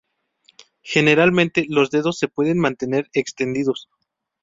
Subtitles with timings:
[0.81, 3.87] Generalmente los dedos se pueden mantener extendidos.